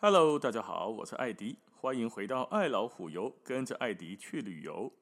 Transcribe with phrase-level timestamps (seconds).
[0.00, 4.92] Hello，大家好，我是艾迪，欢迎回到爱老虎游，跟着艾迪去旅游。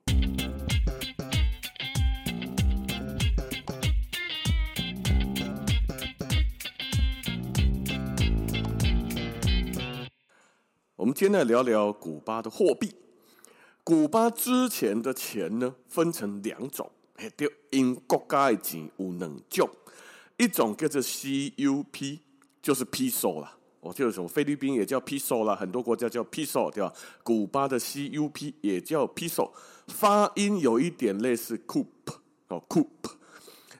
[10.97, 12.95] 我们今天来聊聊古巴的货币。
[13.85, 16.91] 古巴之前的钱呢，分成两种，
[17.37, 19.69] 就因国家的钱有两种，
[20.39, 22.21] 一种叫做 CUP，
[22.63, 23.56] 就是 Peso 啦。
[23.87, 26.93] 我就是什么菲律宾也叫 Peso 啦，很多国家叫 Peso，对吧？
[27.23, 29.53] 古巴的 CUP 也叫 Peso，
[29.87, 31.87] 发音有一点类似 Coup
[32.49, 32.89] 哦 Coup。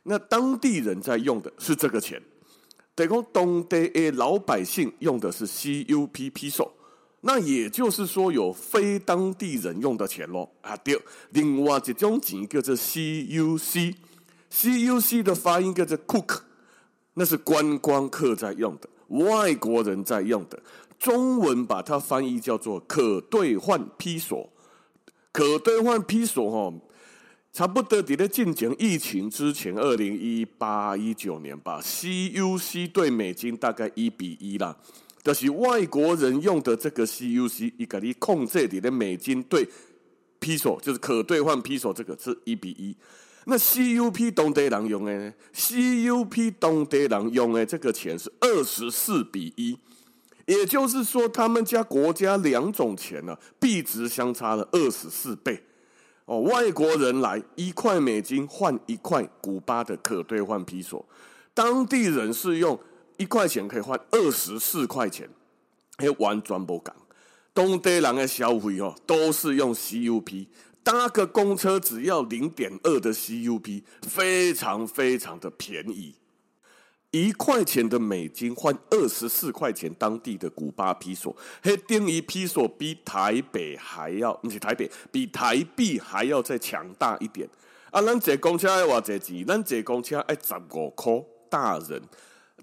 [0.05, 2.23] 那当地人在用的是这个钱，
[2.95, 6.71] 等于当地的老百姓用的是 CUP Peso。
[7.23, 10.77] 那也就是说，有非当地人用的钱咯啊！
[10.77, 10.97] 对，
[11.31, 13.95] 另外一种钱叫做 CUC，CUC
[15.25, 16.43] 的发音叫做 Cook，
[17.15, 18.89] 那是观光客在用的。
[19.09, 20.63] 外国人在用的
[20.99, 24.51] 中文，把它翻译叫做可兑换披索。
[25.33, 26.75] 可兑换披索哈，
[27.53, 34.77] 差不多在进行疫情之前，二零一八一九年吧，CUC 兑美金大概一比一啦。
[35.23, 39.69] 就是外国人用的这个 CUC，一个你控制你的美金兑
[40.39, 42.97] 披索，就是可兑换披索，这个是一比一。
[43.49, 49.79] 那 CUP 当地人用的呢？CUP 当地人用的这个钱是二十四比一，
[50.47, 55.63] 也就是说，他们家国家两种钱呢、啊，币值相差了二十四倍。
[56.25, 61.07] 哦，外国人来一块美金换一块古巴的可兑换披索，
[61.55, 62.77] 当地人是用
[63.17, 65.31] 一块钱可以换二十四块钱，
[65.99, 66.93] 还完全不同。
[67.55, 70.47] 当地人的消费哦，都是用 CUP。
[70.87, 76.15] 搭个公车只要零点二的 CUP，非常非常的便宜。
[77.11, 87.49] 一块钱的美金换二十四块钱当地的古巴披索，嘿，等于披索比台北还要，不是台北，比台币还要再强大一点。
[87.91, 89.45] 啊，咱坐公车要多少钱？
[89.45, 91.13] 咱坐公车要十五块，
[91.51, 92.01] 大人。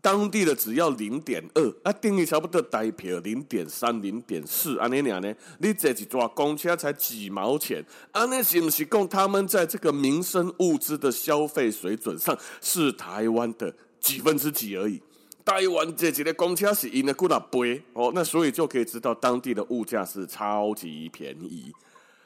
[0.01, 5.33] 当地的只要零点二啊，等于差不多台票零点三、零点四，安尼样呢？
[5.59, 7.81] 你这一坐公车才几毛钱，
[8.11, 15.01] 安尼是不是讲他们在这个民生物资的消费水准上是台湾的几分之几而已？
[15.45, 21.71] 台湾这几个公车是因的几多倍哦，那所以就可以知道当地的物价是超级便宜。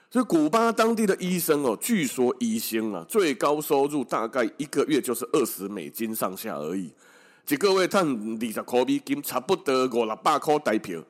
[0.10, 6.92] 所以古巴当地的医生哦，据说医生啊最高收入大概一个月就是二十美金上下而已。
[7.50, 11.02] 一个月赚二十块美金，差不多五六百块台票。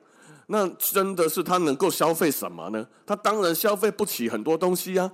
[0.48, 2.88] 那真的是他能够消费什么呢？
[3.06, 5.12] 他当然消费不起很多东西啊。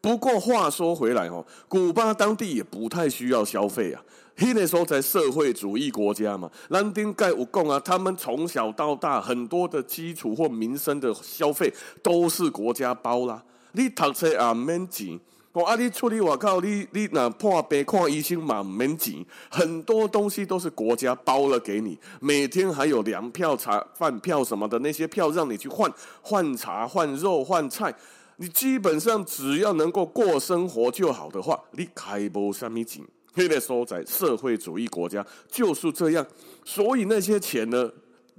[0.00, 4.02] 不过话说回来哦，古巴当地也不太需要消费啊。
[4.36, 11.70] 那个时候在社会主义国家嘛，兰丁盖武贡啊，他们从小到大很多的基础或民生的消费
[12.02, 13.42] 都是国家包啦。
[13.72, 15.20] 你读书啊，免钱。
[15.52, 27.92] 我啊，你出去外口，你你那破病看医生嘛，免钱，很多东西都是国家包了给你，每天还有粮票、茶饭票什么的那些票让你去换换茶、换肉、换菜，
[28.36, 33.04] 你基本上只要能够过生活就好的话，你开不什么钱。
[33.34, 36.24] 那个时候在社会主义国家就是这样，
[36.64, 37.90] 所以那些钱呢？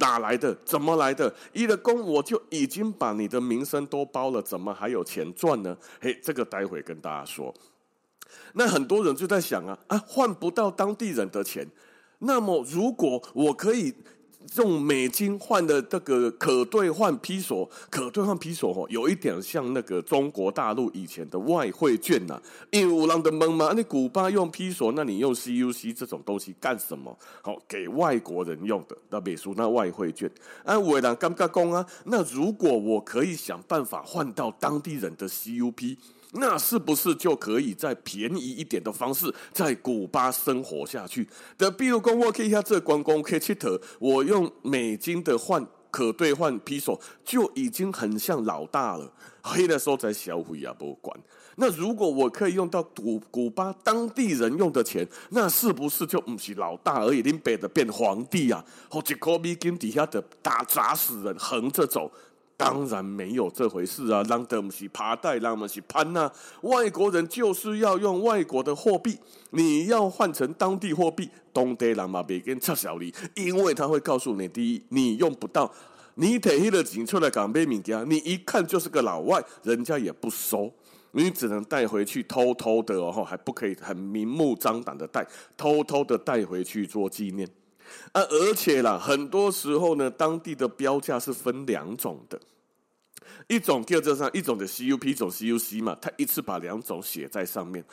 [0.01, 0.53] 哪来的？
[0.65, 1.33] 怎么来的？
[1.53, 5.77] 一的工我就已经把你的名声都包了，怎么还有钱赚呢？
[6.01, 7.53] 嘿，这个待会跟大家说。
[8.55, 11.65] 那很多人就在想啊啊，换不到当地人的钱，
[12.19, 13.95] 那么如果我可以。
[14.55, 22.41] 用美金换的这个可兑换披索，可兑换披索哦，有一点像那个中国大陆以前的外汇券呐、啊。
[22.71, 27.17] 因为有人就问嘛，你古巴用披索，那你用 CUC 这种东西干什么？
[27.41, 30.29] 好，给外国人用的，那别说那外汇券。
[30.65, 35.97] 啊，有的人感觉讲啊，那如果我可以想办法换到当地人的 CUP。
[36.31, 41.27] 那是不是就可以再便宜一点的方式在古巴生活下去？
[41.57, 49.11] 的，比如说我可以下这观光可以去特，我用美金的换可兑换披索，就已经很像老大了。
[49.43, 51.19] 黑的时候才消费啊，不管。
[51.57, 57.21] 那如果我可以用到古古巴当地人用的钱，那是不是就不是老大而已？
[57.21, 62.09] 林北的变皇帝啊，或者科比金底下的打砸死人，横着走。
[62.61, 64.23] 当然没有这回事啊！
[64.29, 66.31] 让的不是爬带，让的是攀呐。
[66.61, 69.17] 外国人就是要用外国的货币，
[69.49, 75.71] 你要换成当地货币，当地人嘛别跟插小李，因为他会告诉你：第一，你用不到，
[76.15, 80.71] 你提起了钱出来港币物件，你一看就是个老外，人家也不收，
[81.13, 85.25] 你只能带回去，偷偷的哦，还不可以很明目张胆的带，
[85.57, 87.49] 偷偷的带回去做纪念。
[88.13, 92.39] 啊，而且啦，很多时候呢，当地的标价是分两种的，
[93.51, 97.83] 一种叫做上，一种的 CUP，一种 CUC 嘛，他一次把两种写在上面。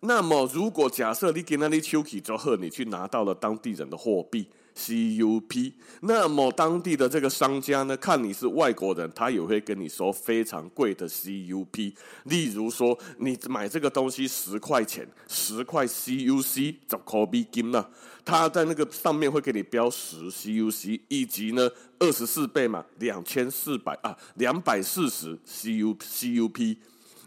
[0.00, 4.46] 那么，如果假设你给那里抽起之后，你去拿到了当地人的货币。
[4.76, 11.94] CUP，那么当地的这个商家呢，看你是外国人，他也会跟你说非常贵的 CUP。
[12.24, 17.88] 例如说，你买这个东西十块钱，十块 CUC 就可比金呢。
[18.22, 26.76] 他在那个上面会给你标十 CUC，以及呢二十四倍嘛，两千四百啊，两百四十 CU CUP。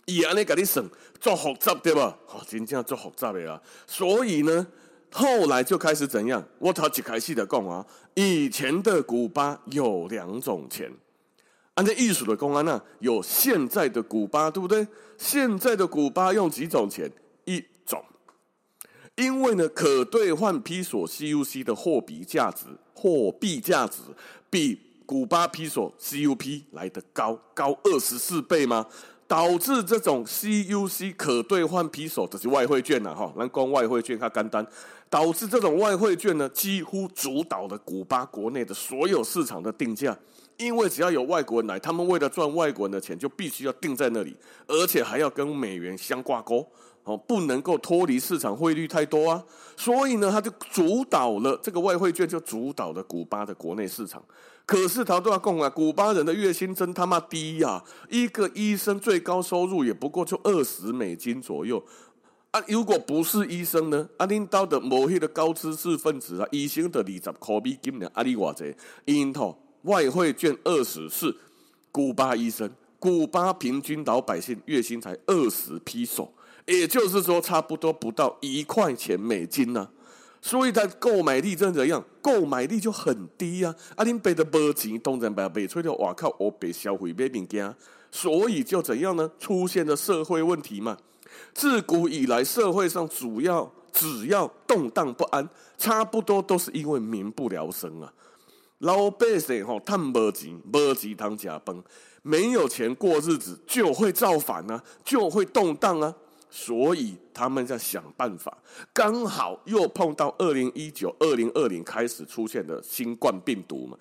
[0.06, 0.88] 以安尼给你省，
[1.20, 2.16] 做复杂对吧？
[2.28, 3.60] 好，真正做复杂的啊。
[3.88, 4.68] 所以呢。
[5.12, 6.44] 后来就开始怎样？
[6.60, 10.92] 我头一开始的讲啊，以前的古巴有两种钱，
[11.74, 14.88] 按照艺术的公安呢，有现在的古巴，对不对？
[15.18, 17.12] 现在的古巴用几种钱？
[17.46, 18.04] 一种，
[19.16, 24.02] 因为呢，可兑换披索 CUC 的货币价值，货币价值
[24.50, 28.86] 比古巴披索 CUP 来得高，高二十四倍吗？
[29.30, 34.66] 导致这种 CUC 可兑换披索，这是外汇券呐，哈，那光外汇券它干单，
[35.08, 40.18] 导致这种外汇券呢，几乎主导了古巴国内的所有市场的定价，
[40.58, 44.36] 因为只要有外国人来，他们为了赚外国人的钱，就必须要定在那里，
[44.66, 46.68] 而且还要跟美元相挂钩，
[47.04, 49.44] 哦，不能够脱离市场汇率太多啊，
[49.78, 54.24] 所以呢，它就主导了这个外汇券，就主导了古巴的国内市场。
[54.70, 57.84] 可是他都要讲啊，古巴人的月薪真他妈低呀，啊！
[58.08, 61.84] 一个医生最高收入也不过就二十美金左右
[62.52, 62.64] 啊！
[62.68, 64.08] 如果不是医生呢？
[64.18, 68.08] 啊，领导的某些的高知识分子啊，医生的二十块美金呢？
[68.14, 68.72] 啊，你话这
[69.06, 71.36] 因头外汇券二十四，
[71.92, 72.70] 古巴医生，
[73.00, 76.32] 古巴平均老百姓月薪才二十披索，
[76.68, 79.90] 也就是说差不多不到一块钱美金呢，
[80.42, 82.04] 所以，他购买力真怎样？
[82.22, 83.76] 购买力就很低啊！
[83.96, 87.76] 啊，恁背的没钱，当然把卖出去外靠欧北消费买物件，
[88.10, 89.30] 所以就怎样呢？
[89.38, 90.98] 出现了社会问题嘛。
[91.54, 95.48] 自古以来，社会上主要只要动荡不安，
[95.78, 98.12] 差不多都是因为民不聊生啊。
[98.80, 101.84] 老百姓吼，他没钱，没钱当家崩，
[102.22, 106.16] 没有钱过日子，就会造反啊，就会动荡啊。
[106.50, 108.58] 所以他们在想办法，
[108.94, 113.98] 刚好又碰到二零一九、二零二零开始出现的新冠病毒嘛，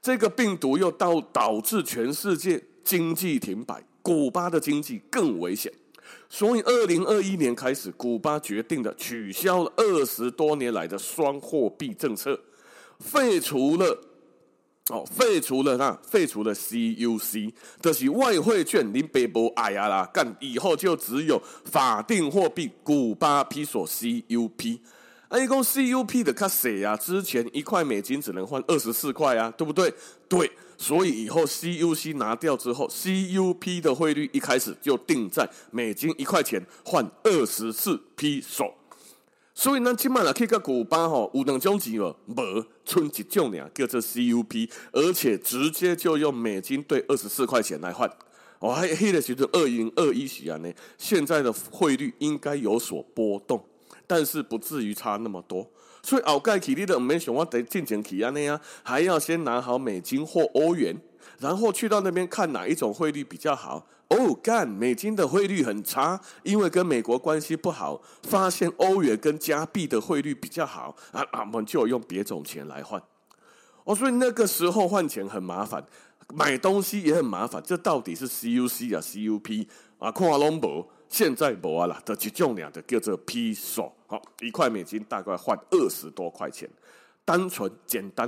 [0.00, 5.72] 这个病毒又导导致全世界经济停摆，古巴的经济更危险。
[6.28, 12.38] 所以二零二一年开始，古巴决定了取消了二十多年来的双货币政策，
[12.98, 14.11] 废除了。
[14.88, 24.80] 哦，废除了那废除了 CUC，这是外汇券，您别无爱啊啦，干以后就只有法定货币古巴披索 CUP。
[25.28, 26.96] 啊，一共 CUP 的卡谁啊？
[26.96, 29.90] 之前一块美金只能换二十四块啊，对不对？
[30.28, 38.74] 对，所以以后 CUC 拿掉之后，CUP 的汇率一开始就定在美金一块钱换二十四披索。
[39.54, 48.10] 所以呢，起码了去个古巴吼有两种钱哦，无，剩一种呢，叫做 CUP，而且直接就用美金兑二十四块钱来换。
[48.60, 53.62] 哦，还黑的时候二零二一时啊呢，现在的汇率应该有所波动，
[54.06, 55.70] 但是不至于差那么多。
[56.02, 60.96] 所以后盖起你的没想我得进前提啊那样，还要先拿好美金或欧元，
[61.38, 63.86] 然后去到那边看哪一种汇率比较好。
[64.12, 68.00] 哦，干，美金的汇率很差，因为跟美国关系不好。
[68.22, 73.02] 发现欧元跟加币的汇率比较好，啊，我们就用别种钱来换。
[73.84, 75.82] 哦，所以那个时候换钱很麻烦，
[76.34, 77.62] 买东西也很麻烦。
[77.64, 79.66] 这到底是 CUC 啊，CUP
[79.98, 80.86] 啊，看拢无。
[81.08, 86.68] 现在无啊啦，的几种两的叫做披索，好，一块美金大概换二十多块钱，
[87.24, 88.26] 单纯简单。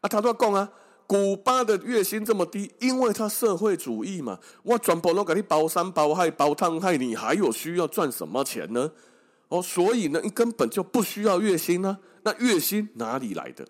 [0.00, 0.68] 啊，他都讲啊。
[1.06, 8.90] 古巴的月薪这么低，因为他社会主义嘛，我全部都给你包山包海包汤海，你还有需要赚什么钱呢？
[9.48, 13.66] 哦，所以呢，你根本就不需要月薪呢、那月薪哪里来的？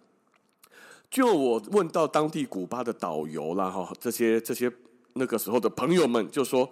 [1.10, 4.72] 就我问到当地古巴的导游啦，哈，这些这些
[5.14, 6.70] 那个时候的朋友们就说。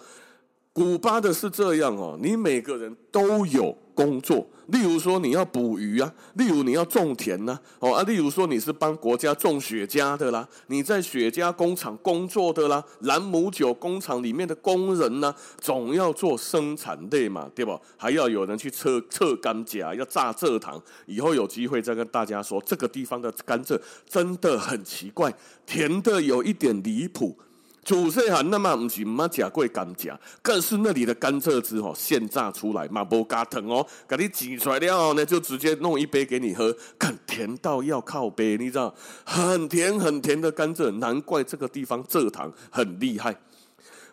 [0.72, 17.78] 古巴的是这样哦，你每个人都有工作，例如说你要捕鱼啊，例如你要种田呐，哦啊，例如说你是帮国家种雪茄的啦，你在雪茄工厂工作的啦，兰姆酒工厂里面的工人呐，总要做生产类嘛，对吧？
[17.96, 25.34] 还要有人去测测甘蔗，要榨蔗糖，以后有机会再跟大家说，这个地方的甘蔗真的很奇怪，
[25.66, 27.36] 甜的有一点离谱。
[27.82, 38.94] 主细汉那么不是妈假贵甘蔗，更是那里的甘蔗汁哦，现榨出来嘛不加糖哦，给你挤出来了后呢，就直接弄一杯给你喝，看甜到要靠杯，你知道，
[39.24, 43.34] 很甜很甜的甘蔗，难怪这个地方蔗糖很厉害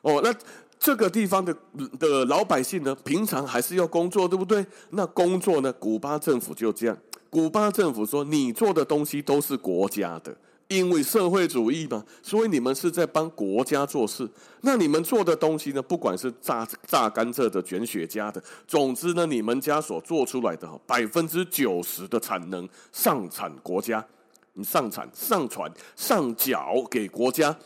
[0.01, 0.21] 哦。
[0.23, 0.33] 那
[0.79, 1.55] 这个地方的
[1.99, 3.75] 的老百姓呢，平常还是。
[3.75, 4.65] 要工作，对不对？
[4.91, 6.97] 那工作呢，古巴政府就这样，
[7.29, 9.57] 古巴政府说，你做的东西都是。
[9.57, 10.33] 国家的。
[10.67, 14.29] 因为社会主义嘛，所以你们是在帮国家做事。
[14.61, 15.81] 那你们做的东西呢？
[15.81, 24.05] 不管是榨榨甘蔗的、卷雪茄的，总之呢，你们家所做出来的百分之九十的产能上产国家，
[24.53, 27.57] 你上产、上传、上缴给国家，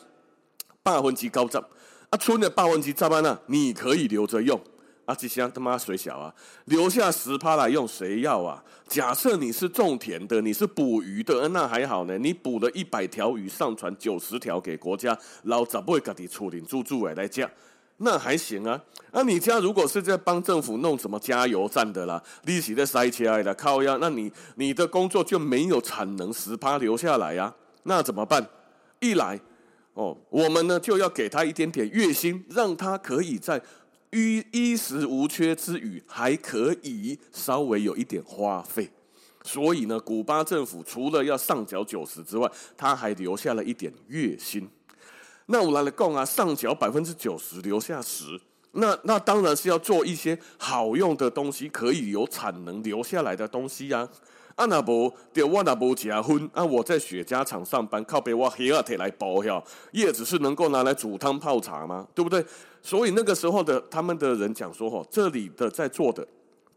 [0.84, 1.64] 百分之高涨
[2.12, 3.40] 啊，村的百分之咋办呢？
[3.48, 4.60] 你可以留着用。
[5.12, 6.34] 啊，这些他妈水小啊，
[6.66, 8.64] 留下十趴来用，谁要啊？
[8.88, 12.18] 假设你是种田的，你是捕鱼的，那还好呢。
[12.18, 17.50] 你捕了一百条鱼，上传九十条给国家，老早不会给你处理住住来来价，
[17.98, 18.82] 那还行啊。
[19.12, 27.54] 那你家如果是在帮政府弄什么加油站的啦，利息在塞起来的靠呀，那你你的工作就没有产能十趴留下来呀？
[27.84, 28.46] 那怎么办？
[29.00, 29.40] 一来
[29.94, 33.62] 哦，我们呢就要给他一点点月薪，让他可以在。
[34.12, 38.92] 衣衣食无缺之余，还可以稍微有一点花费，
[39.44, 44.70] 所以呢，古巴政府除了要上缴九十之外，他还留下了一点月薪。
[45.46, 48.40] 那我来了讲啊，上缴百分之九十，留下十，
[48.74, 54.10] 那那当然是要做一些好用的东西，可以有产能留下来的东西呀、啊。
[54.56, 56.64] 啊那不，对我那不结婚啊！
[56.64, 59.62] 我在雪茄厂上班，靠北我黑二铁来包呀，
[59.94, 62.08] 叶子是能够拿来煮汤泡茶吗？
[62.14, 62.46] 对不对？
[62.82, 66.28] 所以那个时候的他们的人讲说，哈，这里的在做的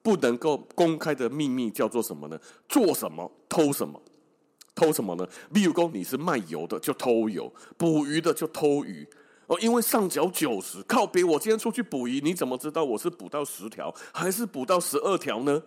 [0.02, 2.38] 不能够公开的秘密叫做什么呢？
[2.68, 4.00] 做什么偷什么，
[4.74, 5.26] 偷什么呢？
[5.50, 9.06] 例如说你是卖油的就偷油，捕鱼的就偷鱼
[9.46, 15.62] 哦，因为上缴九十，靠别我今天出去捕鱼，你怎么知道我是捕到十条还是捕到十二条呢？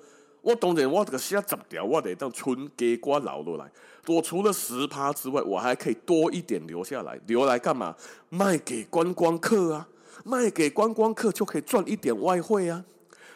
[0.48, 3.70] 我当然，我这个写十条，我得当村给瓜留落来。
[4.06, 7.94] 我除了十趴之外，我还可以多一点留下来，留来干嘛？
[8.30, 9.90] 卖给观光客啊！
[10.24, 12.82] 卖给观光客就可以赚一点外汇啊！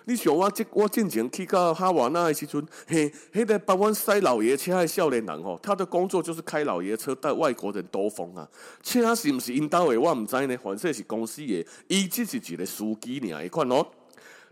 [0.06, 8.48] 你想我这我进前去到哈瓦那的时阵，嘿，那个帮我塞老爷车的少年人哦，他的工作就是开老爷车带外国人兜风啊。
[8.82, 10.58] 车是不是因兜的，我唔知呢。
[10.64, 13.86] 反正是公司的，伊只是一个司机尔一款哦。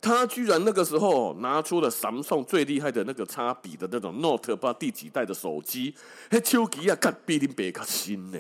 [0.02, 5.94] 他居然那个时候拿出了 Samsung 最厉害的那个叉笔的那种 Note 不知道第几代的手机，
[6.30, 8.40] 嘿，手机啊，干比你别个新呢！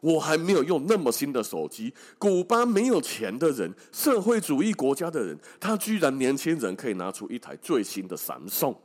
[0.00, 1.92] 我还没有用那么新的手机。
[2.18, 8.76] 古巴没有钱的人，社会主义国家的人，他居然年轻人可以拿出一台最新的 Samsung，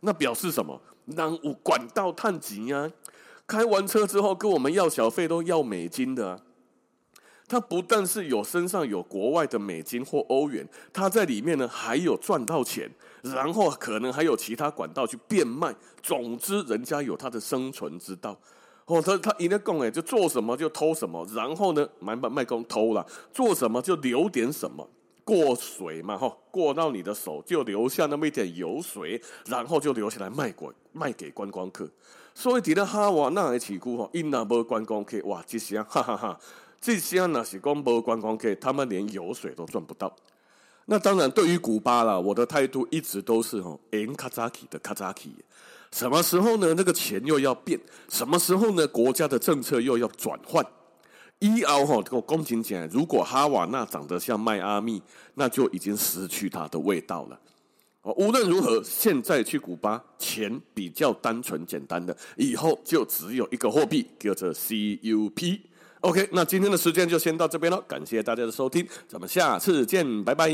[0.00, 0.80] 那表示什么？
[1.06, 2.90] 让我管道探级呀！
[3.46, 6.40] 开完车之后跟我们要小费都要美金的啊。
[7.48, 12.90] 他不但是有身上有国外的美金或欧元，他在里面呢还有赚到钱，
[13.22, 15.74] 然后可能还有其他管道去变卖。
[16.02, 18.36] 总之，人家有他的生存之道。
[18.86, 24.88] 哦，他他一定讲哎，就做什么就偷什么，然后呢，买把麦克偷了，做什么就留点什么，
[25.24, 31.88] 过水嘛哈，过到你的手就留下那么一点油水，然后就留下来卖给卖给观光客。
[32.34, 36.38] 所以，底下哈瓦那的起股哈，因那波观光客哇，这些哈哈哈。
[36.80, 40.14] 这些呢是光波观光客，他们连油水都赚不到。
[40.86, 45.34] 那当然，对于古巴啦，我的态度一直都是吼，沿卡扎基的卡扎基。
[45.90, 46.74] 什么时候呢？
[46.76, 47.80] 那个钱又要变？
[48.08, 48.86] 什么时候呢？
[48.86, 50.64] 国家的政策又要转换？
[51.40, 55.02] 以后哈，这个公斤钱，如果哈瓦那长得像迈阿密，
[55.34, 57.40] 那就已经失去它的味道了。
[58.02, 65.60] 哦无论如何，现在去古巴，钱比较单纯简单的，以后就只有一个货币，叫做 CUP。
[66.06, 70.48] OK，那今天的时间就先到这边了，感谢大家的收听，咱们下次见，拜拜。